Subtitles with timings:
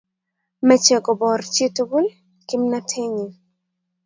[0.67, 2.05] meche koboor chii tugul
[2.47, 3.27] kimnatenyi